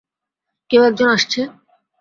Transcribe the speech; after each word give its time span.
কেউ 0.69 0.81
একজন 0.83 1.09
আসছে? 1.09 1.41